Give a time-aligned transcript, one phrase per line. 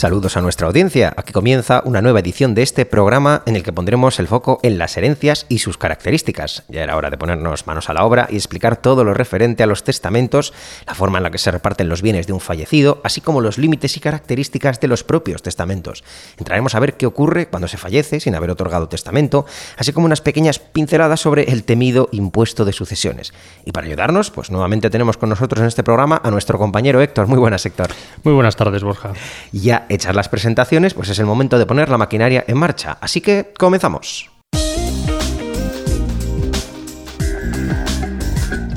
[0.00, 1.12] Saludos a nuestra audiencia.
[1.14, 4.78] Aquí comienza una nueva edición de este programa en el que pondremos el foco en
[4.78, 6.62] las herencias y sus características.
[6.68, 9.66] Ya era hora de ponernos manos a la obra y explicar todo lo referente a
[9.66, 10.54] los testamentos,
[10.86, 13.58] la forma en la que se reparten los bienes de un fallecido, así como los
[13.58, 16.02] límites y características de los propios testamentos.
[16.38, 19.44] Entraremos a ver qué ocurre cuando se fallece sin haber otorgado testamento,
[19.76, 23.34] así como unas pequeñas pinceladas sobre el temido impuesto de sucesiones.
[23.66, 27.26] Y para ayudarnos, pues nuevamente tenemos con nosotros en este programa a nuestro compañero Héctor.
[27.26, 27.90] Muy buenas, Héctor.
[28.24, 29.12] Muy buenas tardes, Borja.
[29.52, 32.96] Ya hechas las presentaciones, pues es el momento de poner la maquinaria en marcha.
[33.00, 34.30] Así que comenzamos.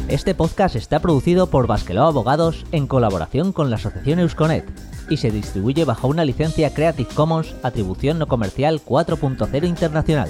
[0.10, 4.66] Este podcast está producido por Basqueló Abogados en colaboración con la Asociación Eusconet
[5.10, 10.30] y se distribuye bajo una licencia Creative Commons Atribución No Comercial 4.0 Internacional.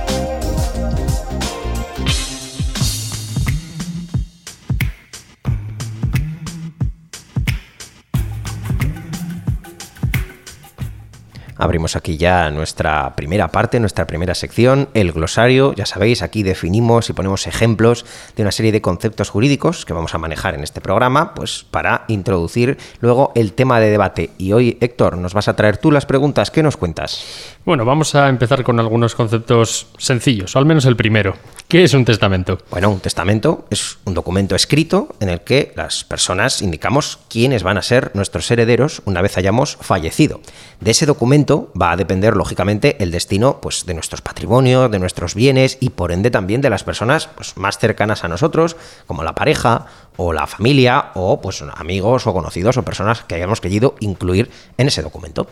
[11.61, 15.75] Abrimos aquí ya nuestra primera parte, nuestra primera sección, el glosario.
[15.75, 18.03] Ya sabéis, aquí definimos y ponemos ejemplos
[18.35, 22.05] de una serie de conceptos jurídicos que vamos a manejar en este programa, pues para
[22.07, 24.31] introducir luego el tema de debate.
[24.39, 26.49] Y hoy, Héctor, nos vas a traer tú las preguntas.
[26.49, 27.23] ¿Qué nos cuentas?
[27.63, 31.35] Bueno, vamos a empezar con algunos conceptos sencillos, o al menos el primero.
[31.67, 32.57] ¿Qué es un testamento?
[32.71, 37.77] Bueno, un testamento es un documento escrito en el que las personas indicamos quiénes van
[37.77, 40.41] a ser nuestros herederos una vez hayamos fallecido.
[40.79, 45.35] De ese documento va a depender, lógicamente, el destino pues, de nuestros patrimonios, de nuestros
[45.35, 48.75] bienes y, por ende, también de las personas pues, más cercanas a nosotros,
[49.07, 49.85] como la pareja
[50.17, 54.87] o la familia o pues, amigos o conocidos o personas que hayamos querido incluir en
[54.87, 55.47] ese documento.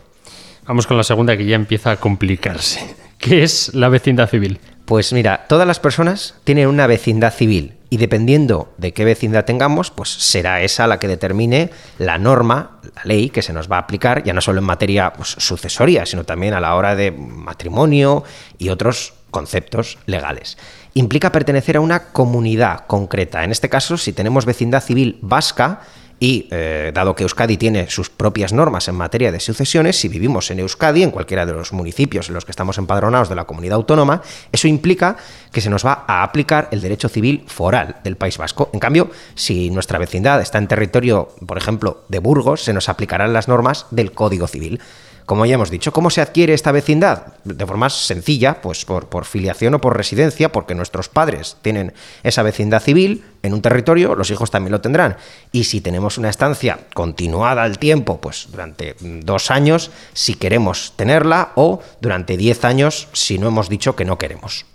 [0.66, 2.96] Vamos con la segunda que ya empieza a complicarse.
[3.18, 4.60] ¿Qué es la vecindad civil?
[4.90, 9.92] Pues mira, todas las personas tienen una vecindad civil y dependiendo de qué vecindad tengamos,
[9.92, 11.70] pues será esa la que determine
[12.00, 15.14] la norma, la ley que se nos va a aplicar, ya no solo en materia
[15.14, 18.24] pues, sucesoria, sino también a la hora de matrimonio
[18.58, 20.58] y otros conceptos legales.
[20.96, 23.44] Implica pertenecer a una comunidad concreta.
[23.44, 25.82] En este caso, si tenemos vecindad civil vasca,
[26.20, 30.52] y eh, dado que Euskadi tiene sus propias normas en materia de sucesiones, si vivimos
[30.52, 33.76] en Euskadi, en cualquiera de los municipios en los que estamos empadronados de la comunidad
[33.76, 34.22] autónoma,
[34.52, 35.16] eso implica
[35.52, 38.70] que se nos va a aplicar el derecho civil foral del País Vasco.
[38.74, 43.34] En cambio, si nuestra vecindad está en territorio, por ejemplo, de Burgos, se nos aplicarán
[43.34, 44.82] las normas del Código Civil.
[45.30, 47.28] Como ya hemos dicho, ¿cómo se adquiere esta vecindad?
[47.44, 52.42] De forma sencilla, pues por, por, filiación o por residencia, porque nuestros padres tienen esa
[52.42, 55.18] vecindad civil en un territorio, los hijos también lo tendrán.
[55.52, 61.52] Y si tenemos una estancia continuada al tiempo, pues durante dos años, si queremos tenerla,
[61.54, 64.66] o durante diez años, si no hemos dicho que no queremos.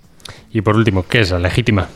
[0.53, 1.89] Y por último, ¿qué es la legítima?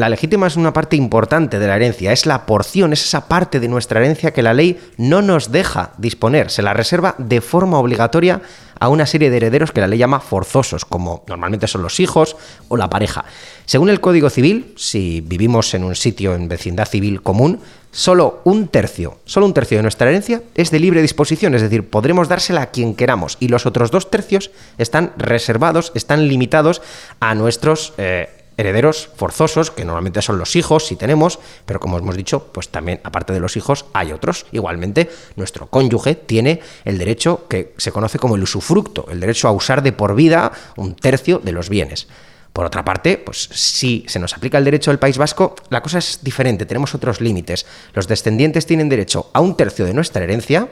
[0.00, 3.60] La legítima es una parte importante de la herencia, es la porción, es esa parte
[3.60, 7.78] de nuestra herencia que la ley no nos deja disponer, se la reserva de forma
[7.78, 8.40] obligatoria
[8.78, 12.38] a una serie de herederos que la ley llama forzosos, como normalmente son los hijos
[12.68, 13.26] o la pareja.
[13.66, 17.60] Según el Código Civil, si vivimos en un sitio en vecindad civil común,
[17.92, 21.90] solo un tercio, solo un tercio de nuestra herencia es de libre disposición, es decir,
[21.90, 26.80] podremos dársela a quien queramos y los otros dos tercios están reservados, están limitados
[27.20, 32.16] a nuestros eh, herederos forzosos, que normalmente son los hijos, si tenemos, pero como hemos
[32.16, 34.46] dicho, pues también aparte de los hijos hay otros.
[34.52, 39.52] Igualmente, nuestro cónyuge tiene el derecho que se conoce como el usufructo, el derecho a
[39.52, 42.08] usar de por vida un tercio de los bienes.
[42.52, 45.98] Por otra parte, pues si se nos aplica el derecho del País Vasco, la cosa
[45.98, 47.64] es diferente, tenemos otros límites.
[47.94, 50.68] Los descendientes tienen derecho a un tercio de nuestra herencia,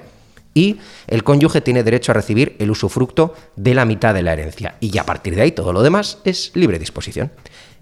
[0.54, 4.74] y el cónyuge tiene derecho a recibir el usufructo de la mitad de la herencia.
[4.80, 7.30] Y ya a partir de ahí todo lo demás es libre disposición.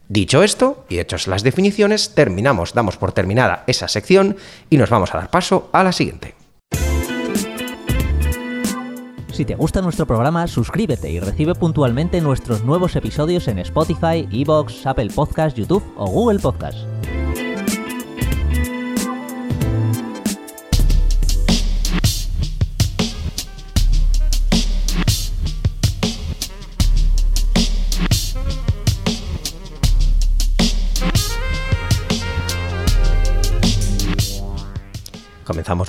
[0.09, 4.37] Dicho esto, y hechas las definiciones, terminamos, damos por terminada esa sección
[4.71, 6.35] y nos vamos a dar paso a la siguiente.
[9.33, 14.87] Si te gusta nuestro programa, suscríbete y recibe puntualmente nuestros nuevos episodios en Spotify, Evox,
[14.87, 16.96] Apple Podcasts, YouTube o Google Podcasts.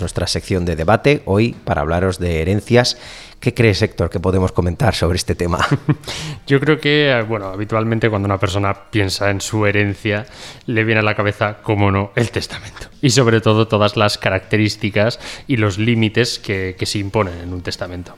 [0.08, 2.98] Nuestra sección de debate, hoy para hablaros de herencias.
[3.42, 5.60] ¿Qué crees, Héctor, que podemos comentar sobre este tema?
[6.48, 10.26] Yo creo que, bueno, habitualmente cuando una persona piensa en su herencia,
[10.66, 12.88] le viene a la cabeza, como no, el testamento.
[13.02, 18.16] Y sobre todo todas las características y los límites que se imponen en un testamento.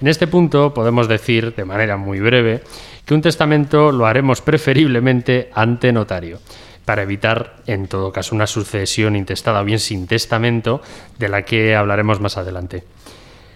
[0.00, 2.62] En este punto podemos decir, de manera muy breve,
[3.04, 6.38] que un testamento lo haremos preferiblemente ante notario
[6.84, 10.82] para evitar, en todo caso, una sucesión intestada o bien sin testamento,
[11.18, 12.84] de la que hablaremos más adelante.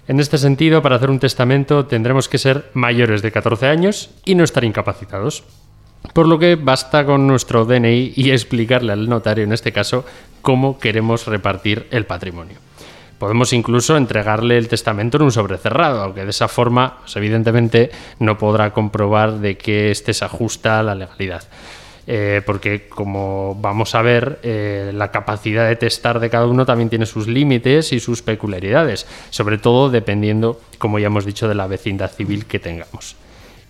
[0.09, 4.35] En este sentido, para hacer un testamento tendremos que ser mayores de 14 años y
[4.35, 5.45] no estar incapacitados.
[6.15, 10.07] Por lo que basta con nuestro DNI y explicarle al notario, en este caso,
[10.41, 12.57] cómo queremos repartir el patrimonio.
[13.19, 17.91] Podemos incluso entregarle el testamento en un sobre cerrado, aunque de esa forma, pues, evidentemente,
[18.21, 21.43] no podrá comprobar de que éste se ajusta a la legalidad.
[22.10, 26.88] Eh, porque como vamos a ver, eh, la capacidad de testar de cada uno también
[26.88, 31.66] tiene sus límites y sus peculiaridades, sobre todo dependiendo, como ya hemos dicho, de la
[31.66, 33.14] vecindad civil que tengamos.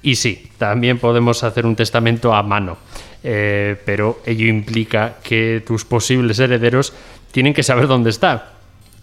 [0.03, 2.79] Y sí, también podemos hacer un testamento a mano,
[3.25, 6.93] eh, pero ello implica que tus posibles herederos
[7.33, 8.53] tienen que saber dónde está,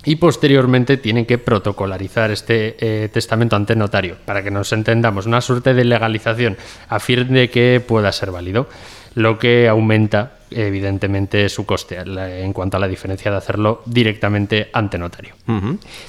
[0.05, 5.73] y posteriormente tienen que protocolarizar este testamento ante notario para que nos entendamos, una suerte
[5.73, 8.69] de legalización a fin de que pueda ser válido
[9.15, 14.97] lo que aumenta evidentemente su coste en cuanto a la diferencia de hacerlo directamente ante
[14.97, 15.35] notario.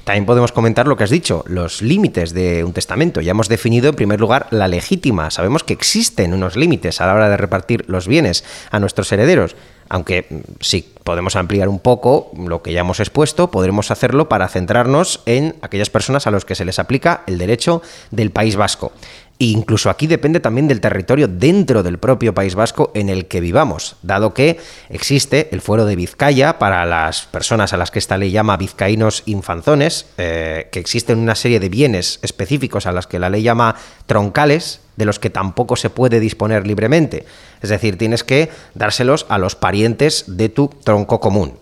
[0.05, 3.21] También podemos comentar lo que has dicho, los límites de un testamento.
[3.21, 5.31] Ya hemos definido en primer lugar la legítima.
[5.31, 9.57] Sabemos que existen unos límites a la hora de repartir los bienes a nuestros herederos.
[9.89, 14.49] Aunque mm, si podemos ampliar un poco lo que ya hemos expuesto, podremos hacerlo para
[14.49, 18.93] centrarnos en aquellas personas a los que se les aplica el derecho del País Vasco.
[19.39, 23.97] Incluso aquí depende también del territorio dentro del propio País Vasco en el que vivamos,
[24.03, 28.31] dado que existe el fuero de Vizcaya para las personas a las que esta ley
[28.31, 33.29] llama vizcaínos infanzones, eh, que existen una serie de bienes específicos a las que la
[33.29, 37.27] ley llama troncales, de los que tampoco se puede disponer libremente.
[37.61, 41.59] Es decir, tienes que dárselos a los parientes de tu tronco común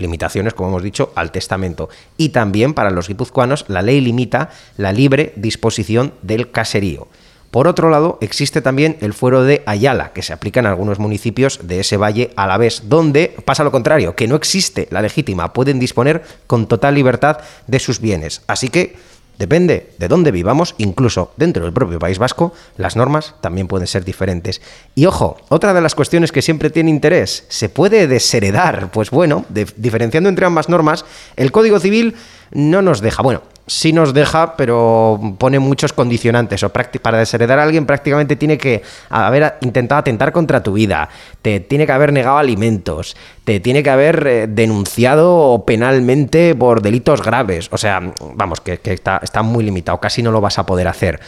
[0.00, 1.88] limitaciones, como hemos dicho, al testamento.
[2.16, 7.08] Y también para los guipuzcoanos la ley limita la libre disposición del caserío.
[7.50, 11.58] Por otro lado, existe también el fuero de Ayala, que se aplica en algunos municipios
[11.64, 15.52] de ese valle a la vez, donde pasa lo contrario, que no existe la legítima,
[15.52, 18.42] pueden disponer con total libertad de sus bienes.
[18.46, 18.94] Así que
[19.40, 24.04] Depende de dónde vivamos, incluso dentro del propio País Vasco, las normas también pueden ser
[24.04, 24.60] diferentes.
[24.94, 28.90] Y ojo, otra de las cuestiones que siempre tiene interés, ¿se puede desheredar?
[28.90, 31.06] Pues bueno, diferenciando entre ambas normas,
[31.36, 32.16] el Código Civil
[32.50, 33.40] no nos deja, bueno,
[33.70, 36.64] sí nos deja, pero pone muchos condicionantes.
[36.64, 41.08] O para desheredar a alguien prácticamente tiene que haber intentado atentar contra tu vida,
[41.40, 47.22] te tiene que haber negado alimentos, te tiene que haber eh, denunciado penalmente por delitos
[47.22, 47.68] graves.
[47.70, 48.00] O sea,
[48.34, 51.20] vamos, que, está, muy limitado, casi no lo vas a poder hacer.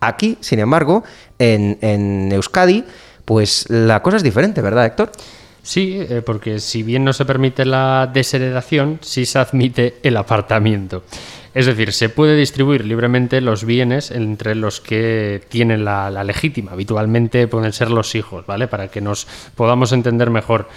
[0.00, 1.04] Aquí, sin embargo,
[1.38, 2.82] en, en Euskadi,
[3.26, 5.12] pues la cosa es diferente, ¿verdad, Héctor?
[5.62, 11.02] Sí, eh, porque si bien no se permite la desheredación, sí se admite el apartamiento.
[11.52, 16.72] Es decir, se puede distribuir libremente los bienes entre los que tienen la, legítima.
[16.72, 18.68] Habitualmente pueden ser los hijos, ¿vale?
[18.68, 19.26] Para que nos
[19.56, 20.68] podamos entender mejor.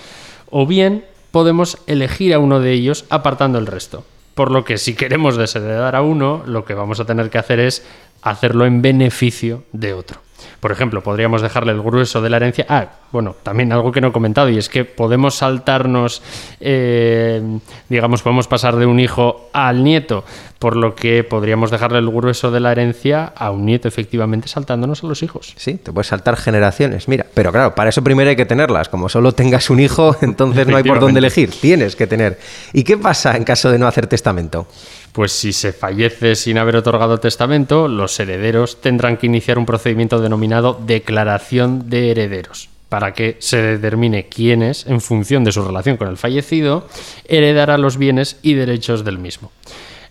[0.50, 4.04] O bien podemos elegir a uno de ellos apartando el resto.
[4.34, 7.60] Por lo que si queremos desheredar a uno, lo que vamos a tener que hacer
[7.60, 7.86] es
[8.24, 10.23] hacerlo en beneficio de otro.
[10.60, 12.66] Por ejemplo, podríamos dejarle el grueso de la herencia.
[12.70, 16.22] Ah, bueno, también algo que no he comentado, y es que podemos saltarnos,
[16.60, 17.42] eh,
[17.90, 20.24] digamos, podemos pasar de un hijo al nieto,
[20.58, 25.04] por lo que podríamos dejarle el grueso de la herencia a un nieto, efectivamente, saltándonos
[25.04, 25.54] a los hijos.
[25.58, 27.26] Sí, te puedes saltar generaciones, mira.
[27.34, 28.90] Pero claro, para eso primero hay que tenerlas.
[28.90, 31.52] Como solo tengas un hijo, entonces no hay por dónde elegir.
[31.52, 32.40] Tienes que tener.
[32.72, 34.68] ¿Y qué pasa en caso de no hacer testamento?
[35.14, 40.20] Pues si se fallece sin haber otorgado testamento, los herederos tendrán que iniciar un procedimiento
[40.20, 46.10] denominado declaración de herederos para que se determine quiénes, en función de su relación con
[46.10, 46.88] el fallecido,
[47.26, 49.52] heredará los bienes y derechos del mismo.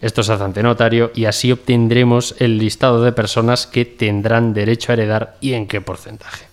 [0.00, 4.90] Esto se hace ante notario y así obtendremos el listado de personas que tendrán derecho
[4.90, 6.51] a heredar y en qué porcentaje.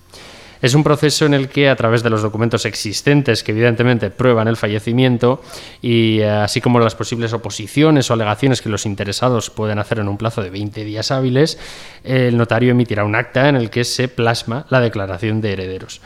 [0.62, 4.50] Es un proceso en el que a través de los documentos existentes que evidentemente prueban
[4.50, 5.42] el fallecimiento
[5.82, 10.10] y eh, así como las posibles oposiciones o alegaciones que los interesados pueden hacer en
[10.10, 11.58] un plazo de 20 días hábiles,
[12.04, 16.02] el notario emitirá un acta en el que se plasma la declaración de herederos.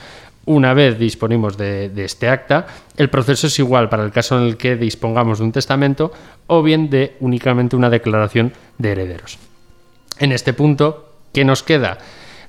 [0.46, 2.68] Una vez disponimos de, de, este acta,
[2.98, 6.12] el proceso es igual para el caso en el que dispongamos de un testamento
[6.48, 9.40] o bien de únicamente una declaración de herederos.
[10.20, 11.98] En este punto, ¿qué nos queda?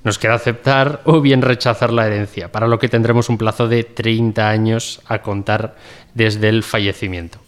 [0.04, 3.84] Nos queda aceptar o bien rechazar la herencia, para lo que tendremos un plazo de
[3.84, 5.76] 30 años a contar
[6.12, 7.38] desde el fallecimiento.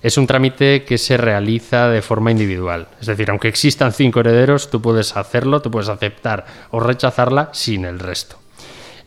[0.00, 2.86] Es un trámite que se realiza de forma individual.
[3.00, 7.84] Es decir, aunque existan cinco herederos, tú puedes hacerlo, tú puedes aceptar o rechazarla sin
[7.84, 8.36] el resto.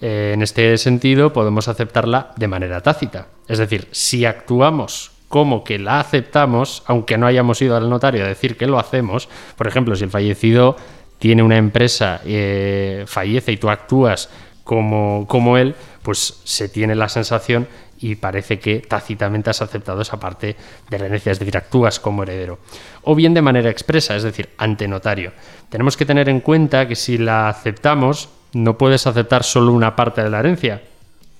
[0.01, 3.27] Eh, en este sentido, podemos aceptarla de manera tácita.
[3.47, 8.27] Es decir, si actuamos como que la aceptamos, aunque no hayamos ido al notario a
[8.27, 10.75] decir que lo hacemos, por ejemplo, si el fallecido
[11.23, 14.27] tiene una empresa, eh, fallece y tú actúas
[14.65, 17.65] como, como él, pues se tiene la sensación
[17.97, 20.57] y parece que tácitamente has aceptado esa parte
[20.89, 22.59] de la herencia, es decir, actúas como heredero.
[23.03, 25.31] O bien de manera expresa, es decir, ante notario.
[25.69, 30.21] Tenemos que tener en cuenta que si la aceptamos, no puedes aceptar solo una parte
[30.21, 30.81] de la herencia,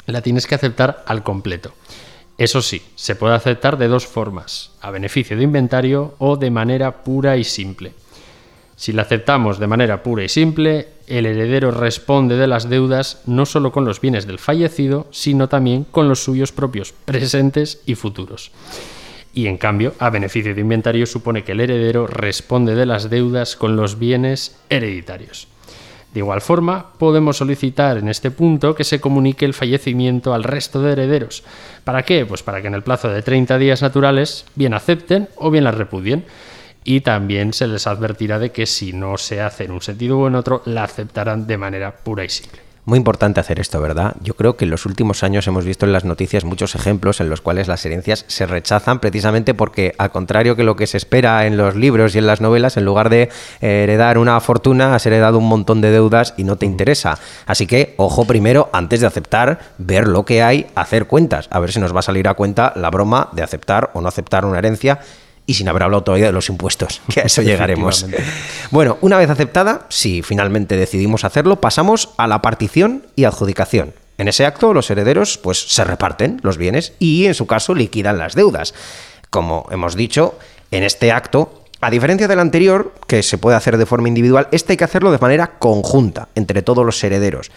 [0.06, 1.74] la tienes que aceptar al completo.
[2.38, 7.04] Eso sí, se puede aceptar de dos formas, a beneficio de inventario o de manera
[7.04, 7.92] pura y simple.
[8.76, 13.46] Si la aceptamos de manera pura y simple, el heredero responde de las deudas no
[13.46, 18.52] solo con los bienes del fallecido, sino también con los suyos propios presentes y futuros.
[19.34, 23.56] Y en cambio, a beneficio de inventario supone que el heredero responde de las deudas
[23.56, 25.48] con los bienes hereditarios.
[26.14, 30.80] De igual forma, podemos solicitar en este punto que se comunique el fallecimiento al resto
[30.84, 31.44] de herederos.
[31.84, 32.24] ¿Para qué?
[32.28, 35.72] Pues para que en el plazo de 30 días naturales bien acepten o bien la
[35.72, 36.26] repudien
[36.84, 40.28] y también se les advertirá de que si no se hace en un sentido o
[40.28, 42.64] en otro, la aceptarán de manera pura y simple.
[42.86, 44.14] Muy importante hacer esto, ¿verdad?
[44.22, 47.30] Yo creo que en los últimos años hemos visto en las noticias muchos ejemplos en
[47.30, 51.46] los cuales las herencias se rechazan precisamente porque, al contrario que lo que se espera
[51.46, 53.30] en los libros y en las novelas, en lugar de
[53.62, 57.18] eh, heredar una fortuna, has heredado un montón de deudas y no te interesa.
[57.46, 61.72] Así que, ojo primero, antes de aceptar, ver lo que hay, hacer cuentas, a ver
[61.72, 64.58] si nos va a salir a cuenta la broma de aceptar o no aceptar una
[64.58, 65.00] herencia
[65.46, 68.06] y sin haber hablado todavía de los impuestos, que a eso llegaremos.
[68.72, 73.94] Bueno, una vez aceptada, si finalmente decidimos hacerlo, pasamos a la partición y adjudicación.
[74.18, 78.18] En ese acto, los herederos pues, se reparten los bienes y, en su caso, liquidan
[78.18, 78.74] las deudas.
[79.30, 80.38] Como hemos dicho,
[80.72, 84.72] en este acto a diferencia del anterior, que se puede hacer de forma individual, este
[84.72, 87.52] hay que hacerlo de manera conjunta entre todos los herederos.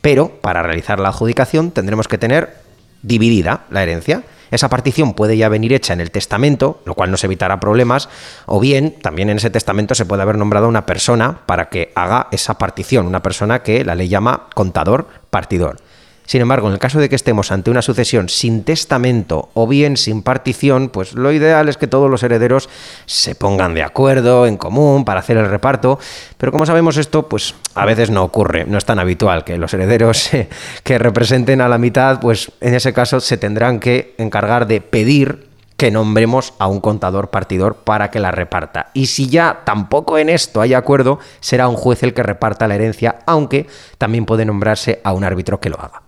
[0.00, 2.56] Pero para realizar la adjudicación tendremos que tener
[3.02, 4.24] dividida la herencia.
[4.50, 8.08] Esa partición puede ya venir hecha en el testamento, lo cual nos evitará problemas,
[8.46, 12.28] o bien también en ese testamento se puede haber nombrado una persona para que haga
[12.30, 15.76] esa partición, una persona que la ley llama contador partidor.
[16.30, 19.96] Sin embargo, en el caso de que estemos ante una sucesión sin testamento o bien
[19.96, 22.68] sin partición, pues lo ideal es que todos los herederos
[23.04, 25.98] se pongan de acuerdo, en común, para hacer el reparto.
[26.38, 29.74] Pero como sabemos esto, pues a veces no ocurre, no es tan habitual que los
[29.74, 30.30] herederos
[30.84, 35.48] que representen a la mitad, pues en ese caso se tendrán que encargar de pedir
[35.76, 38.92] que nombremos a un contador partidor para que la reparta.
[38.94, 42.76] Y si ya tampoco en esto hay acuerdo, será un juez el que reparta la
[42.76, 43.66] herencia, aunque
[43.98, 46.02] también puede nombrarse a un árbitro que lo haga.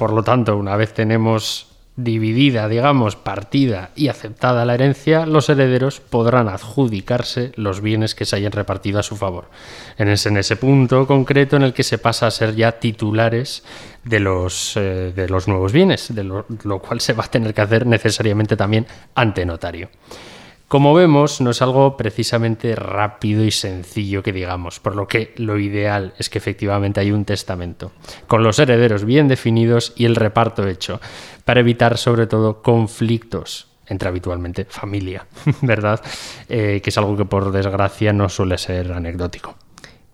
[0.00, 6.00] Por lo tanto, una vez tenemos dividida, digamos, partida y aceptada la herencia, los herederos
[6.00, 9.50] podrán adjudicarse los bienes que se hayan repartido a su favor.
[9.98, 13.62] En ese, en ese punto concreto en el que se pasa a ser ya titulares
[14.02, 17.60] de los, eh, de los nuevos bienes, de lo cual se va a tener que
[17.60, 19.90] hacer necesariamente también ante notario.
[20.70, 25.58] Como vemos, no es algo precisamente rápido y sencillo que digamos, por lo que lo
[25.58, 27.90] ideal es que efectivamente hay un testamento,
[28.28, 31.00] con los herederos bien definidos y el reparto hecho,
[31.44, 35.26] para evitar sobre todo conflictos entre habitualmente familia,
[35.62, 36.00] ¿verdad?
[36.48, 39.56] Eh, que es algo que por desgracia no suele ser anecdótico.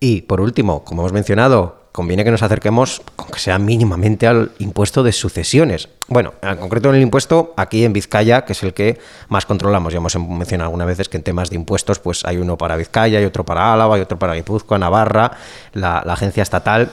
[0.01, 5.03] Y por último, como hemos mencionado, conviene que nos acerquemos, aunque sea mínimamente, al impuesto
[5.03, 5.89] de sucesiones.
[6.09, 9.01] Bueno, en concreto en el impuesto, aquí en Vizcaya, que es el que
[9.31, 9.95] más controlamos.
[9.95, 13.19] Ya hemos mencionado algunas veces que en temas de impuestos, pues hay uno para Vizcaya,
[13.21, 15.33] y otro para Álava, y otro para Guipúzcoa, Navarra,
[15.73, 16.91] la, agencia estatal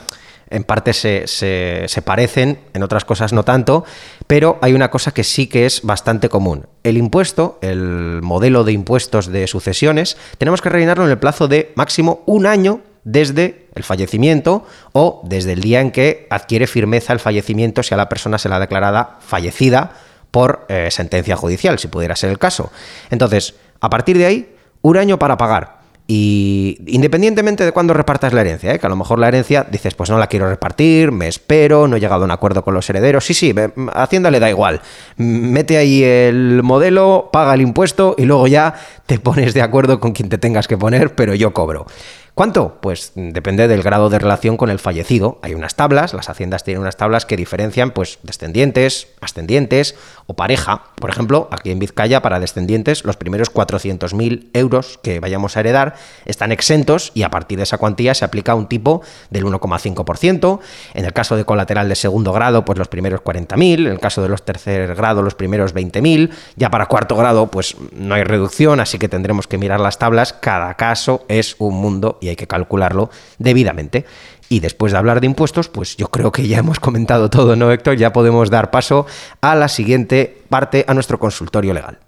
[0.50, 3.84] en parte se, se, parecen, en otras cosas no tanto,
[4.26, 6.66] pero hay una cosa que sí que es bastante común.
[6.82, 11.72] El impuesto, el modelo de impuestos de sucesiones, tenemos que rellenarlo en el plazo de
[11.74, 17.20] máximo un año desde el fallecimiento o desde el día en que adquiere firmeza el
[17.20, 19.92] fallecimiento si a la persona se la ha declarada fallecida
[20.30, 22.72] por eh, sentencia judicial, si pudiera ser el caso.
[23.10, 25.84] Entonces, a partir de ahí, un año para pagar.
[26.06, 28.78] Y independientemente de cuándo repartas la herencia, ¿eh?
[28.78, 31.96] que a lo mejor la herencia dices, pues no la quiero repartir, me espero, no
[31.96, 33.24] he llegado a un acuerdo con los herederos.
[33.24, 33.54] Sí, sí,
[33.94, 34.82] Hacienda le da igual.
[35.16, 38.74] Mete ahí el modelo, paga el impuesto y luego ya
[39.06, 41.86] te pones de acuerdo con quien te tengas que poner, pero yo cobro.
[42.34, 42.78] ¿Cuánto?
[42.80, 45.38] Pues depende del grado de relación con el fallecido.
[45.42, 49.94] Hay unas tablas, las haciendas tienen unas tablas que diferencian pues descendientes, ascendientes
[50.26, 50.82] o pareja.
[50.96, 55.94] Por ejemplo, aquí en Vizcaya para descendientes los primeros 400.000 euros que vayamos a heredar
[56.24, 60.58] están exentos y a partir de esa cuantía se aplica un tipo del 1,5%.
[60.94, 63.86] En el caso de colateral de segundo grado, pues los primeros 40.000.
[63.86, 66.32] En el caso de los tercer grado, los primeros 20.000.
[66.56, 70.32] Ya para cuarto grado, pues no hay reducción, así que tendremos que mirar las tablas.
[70.32, 74.06] Cada caso es un mundo y hay que calcularlo debidamente.
[74.48, 77.72] Y después de hablar de impuestos, pues yo creo que ya hemos comentado todo, ¿no,
[77.72, 77.96] Héctor?
[77.96, 79.06] Ya podemos dar paso
[79.40, 81.98] a la siguiente parte, a nuestro consultorio legal.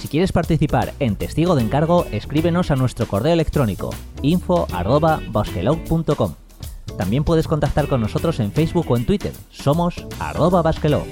[0.00, 3.90] Si quieres participar en Testigo de Encargo, escríbenos a nuestro correo electrónico
[4.22, 6.34] info.basquelog.com.
[6.98, 9.32] También puedes contactar con nosotros en Facebook o en Twitter.
[9.50, 11.04] Somos arroba basquelog.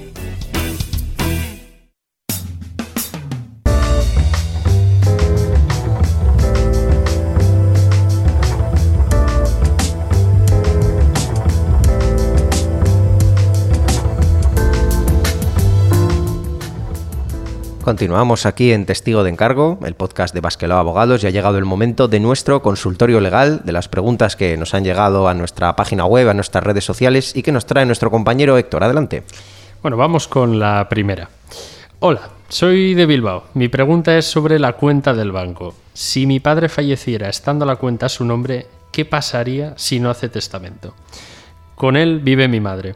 [17.91, 21.65] Continuamos aquí en Testigo de Encargo, el podcast de Basquelao Abogados, y ha llegado el
[21.65, 26.05] momento de nuestro consultorio legal, de las preguntas que nos han llegado a nuestra página
[26.05, 28.85] web, a nuestras redes sociales y que nos trae nuestro compañero Héctor.
[28.85, 29.23] Adelante.
[29.81, 31.27] Bueno, vamos con la primera.
[31.99, 33.43] Hola, soy de Bilbao.
[33.55, 35.75] Mi pregunta es sobre la cuenta del banco.
[35.93, 40.29] Si mi padre falleciera estando la cuenta a su nombre, ¿qué pasaría si no hace
[40.29, 40.93] testamento?
[41.75, 42.95] Con él vive mi madre.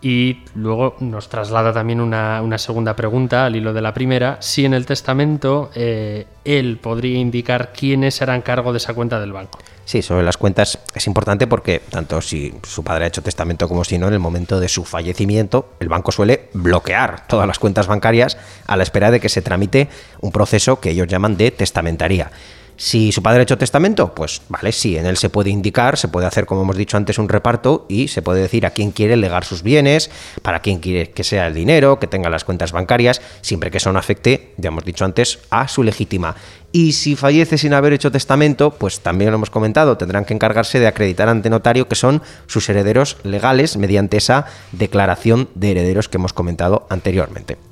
[0.00, 4.74] Y luego nos traslada también una, segunda pregunta al hilo de la primera, si en
[4.74, 9.58] el testamento eh, él podría indicar quiénes harán cargo de esa cuenta del banco.
[9.84, 13.84] Sí, sobre las cuentas es importante porque tanto si su padre ha hecho testamento como
[13.84, 17.86] si no, en el momento de su fallecimiento, el banco suele bloquear todas las cuentas
[17.86, 18.36] bancarias
[18.66, 19.88] a la espera de que se tramite
[20.20, 22.30] un proceso que ellos llaman de testamentaría.
[22.80, 26.06] Si su padre ha hecho testamento, pues vale, sí, en él se puede indicar, se
[26.06, 29.16] puede hacer, como hemos dicho antes, un reparto y se puede decir a quién quiere
[29.16, 33.20] legar sus bienes, para quién quiere que sea el dinero, que tenga las cuentas bancarias,
[33.40, 36.36] siempre que eso no afecte, ya hemos dicho antes, a su legítima.
[36.70, 40.78] Y si fallece sin haber hecho testamento, pues también lo hemos comentado, tendrán que encargarse
[40.78, 46.18] de acreditar ante notario que son sus herederos legales mediante esa declaración de herederos que
[46.18, 47.67] hemos comentado anteriormente.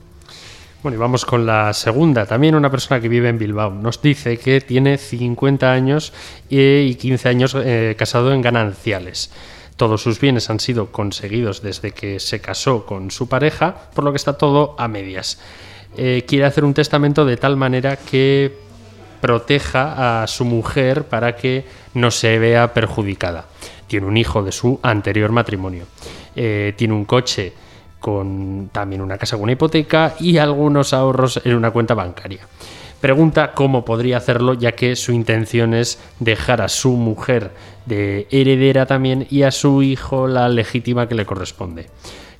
[0.82, 2.26] Bueno, y vamos con la segunda.
[2.26, 3.70] También una persona que vive en Bilbao.
[3.70, 6.12] Nos dice que tiene 50 años
[6.48, 9.30] y 15 años eh, casado en gananciales.
[9.76, 14.12] Todos sus bienes han sido conseguidos desde que se casó con su pareja, por lo
[14.12, 15.38] que está todo a medias.
[15.96, 18.56] Eh, quiere hacer un testamento de tal manera que
[19.20, 23.46] proteja a su mujer para que no se vea perjudicada.
[23.86, 25.84] Tiene un hijo de su anterior matrimonio.
[26.34, 27.52] Eh, tiene un coche
[28.00, 32.46] con también una casa con una hipoteca y algunos ahorros en una cuenta bancaria.
[33.00, 37.52] Pregunta cómo podría hacerlo ya que su intención es dejar a su mujer
[37.84, 41.86] de heredera también y a su hijo la legítima que le corresponde.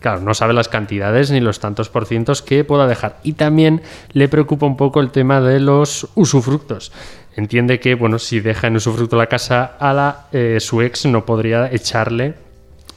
[0.00, 3.18] Claro, no sabe las cantidades ni los tantos por cientos que pueda dejar.
[3.22, 6.92] Y también le preocupa un poco el tema de los usufructos.
[7.34, 11.26] Entiende que, bueno, si deja en usufructo la casa a la, eh, su ex no
[11.26, 12.34] podría echarle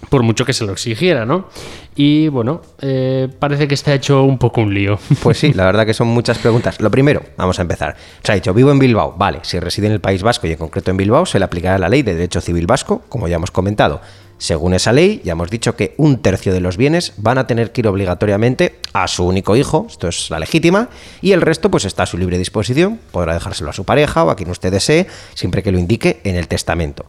[0.09, 1.47] por mucho que se lo exigiera, ¿no?
[1.95, 4.97] Y bueno, eh, parece que está hecho un poco un lío.
[5.21, 6.79] Pues sí, la verdad que son muchas preguntas.
[6.79, 7.95] Lo primero, vamos a empezar.
[8.23, 9.15] Se ha dicho, vivo en Bilbao.
[9.17, 11.77] Vale, si reside en el País Vasco y en concreto en Bilbao, se le aplicará
[11.77, 14.01] la ley de derecho civil vasco, como ya hemos comentado.
[14.39, 17.73] Según esa ley, ya hemos dicho que un tercio de los bienes van a tener
[17.73, 20.87] que ir obligatoriamente a su único hijo, esto es la legítima,
[21.21, 24.29] y el resto pues está a su libre disposición, podrá dejárselo a su pareja o
[24.29, 27.05] a quien usted desee, siempre que lo indique en el testamento.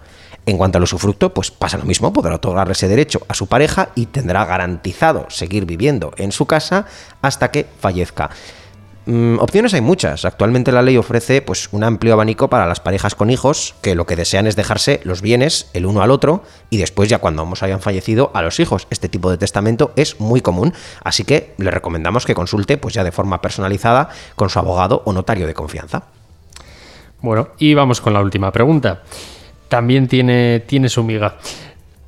[0.50, 3.90] En cuanto al usufructo, pues pasa lo mismo, podrá otorgarle ese derecho a su pareja
[3.94, 6.86] y tendrá garantizado seguir viviendo en su casa
[7.22, 8.30] hasta que fallezca.
[9.06, 10.24] Mm, opciones hay muchas.
[10.24, 14.06] Actualmente la ley ofrece pues, un amplio abanico para las parejas con hijos que lo
[14.06, 17.62] que desean es dejarse los bienes el uno al otro y después ya cuando ambos
[17.62, 18.88] hayan fallecido a los hijos.
[18.90, 23.04] Este tipo de testamento es muy común, así que le recomendamos que consulte pues ya
[23.04, 26.02] de forma personalizada con su abogado o notario de confianza.
[27.22, 29.04] Bueno, y vamos con la última pregunta
[29.70, 31.38] también tiene, tiene su miga.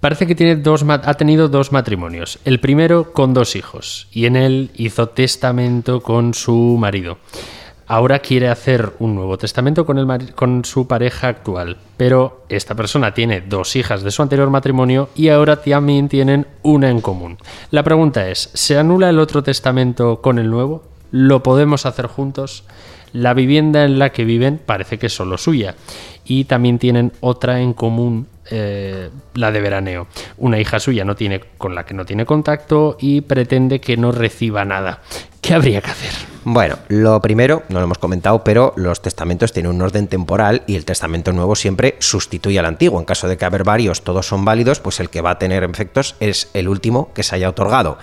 [0.01, 2.41] Parece que tiene dos, ha tenido dos matrimonios.
[2.45, 7.19] El primero con dos hijos y en él hizo testamento con su marido.
[7.87, 13.15] Ahora quiere hacer un nuevo testamento con, el, con su pareja actual, pero esta persona
[13.15, 17.39] tiene dos hijas de su anterior matrimonio y ahora también tienen una en común.
[17.71, 20.83] La pregunta es, ¿se anula el otro testamento con el nuevo?
[21.13, 22.65] Lo podemos hacer juntos.
[23.13, 25.77] La vivienda en la que viven parece que es solo suya
[26.25, 30.09] y también tienen otra en común eh, la de veraneo.
[30.39, 34.13] Una hija suya no tiene, con la que no tiene contacto y pretende que no
[34.13, 35.01] reciba nada.
[35.41, 36.13] ¿Qué habría que hacer?
[36.45, 40.77] Bueno, lo primero, no lo hemos comentado, pero los testamentos tienen un orden temporal y
[40.77, 42.99] el testamento nuevo siempre sustituye al antiguo.
[42.99, 45.63] En caso de que haber varios, todos son válidos, pues el que va a tener
[45.65, 47.99] efectos es el último que se haya otorgado.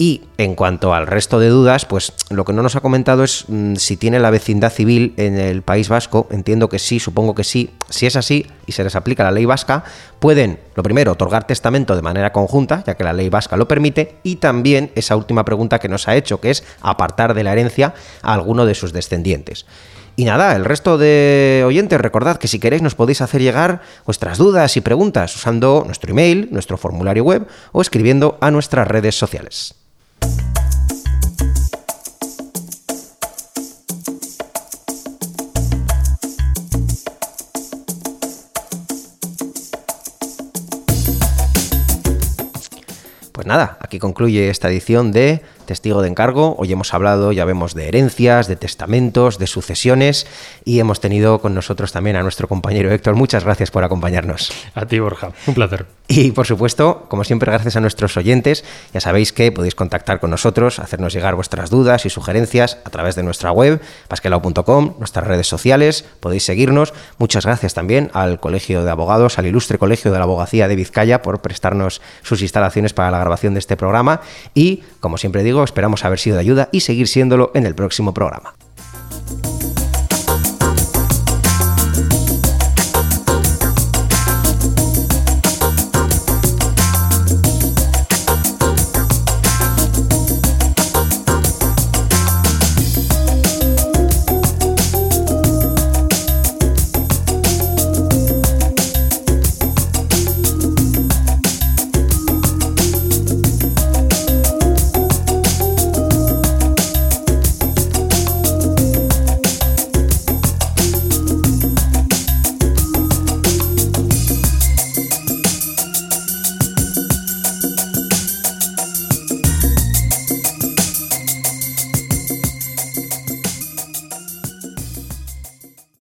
[0.00, 3.46] Y en cuanto al resto de dudas, pues lo que no nos ha comentado es
[3.48, 6.28] mm, si tiene la vecindad civil en el País Vasco.
[6.30, 7.70] Entiendo que sí, supongo que sí.
[7.90, 9.82] Si es así y se les aplica la ley vasca,
[10.20, 14.18] pueden, lo primero, otorgar testamento de manera conjunta, ya que la ley vasca lo permite,
[14.22, 17.94] y también esa última pregunta que nos ha hecho, que es apartar de la herencia
[18.22, 19.66] a alguno de sus descendientes.
[20.14, 24.38] Y nada, el resto de oyentes, recordad que si queréis nos podéis hacer llegar vuestras
[24.38, 29.77] dudas y preguntas usando nuestro email, nuestro formulario web o escribiendo a nuestras redes sociales.
[43.48, 46.56] Nada, aquí concluye esta edición de testigo de encargo.
[46.58, 50.26] Hoy hemos hablado, ya vemos, de herencias, de testamentos, de sucesiones
[50.64, 53.16] y hemos tenido con nosotros también a nuestro compañero Héctor.
[53.16, 54.50] Muchas gracias por acompañarnos.
[54.74, 55.32] A ti, Borja.
[55.46, 55.86] Un placer.
[56.10, 58.64] Y por supuesto, como siempre, gracias a nuestros oyentes.
[58.94, 63.14] Ya sabéis que podéis contactar con nosotros, hacernos llegar vuestras dudas y sugerencias a través
[63.14, 66.94] de nuestra web, pasquelao.com, nuestras redes sociales, podéis seguirnos.
[67.18, 71.20] Muchas gracias también al Colegio de Abogados, al Ilustre Colegio de la Abogacía de Vizcaya
[71.20, 74.20] por prestarnos sus instalaciones para la de este programa.
[74.54, 78.12] Y, como siempre digo, esperamos haber sido de ayuda y seguir siéndolo en el próximo
[78.12, 78.54] programa.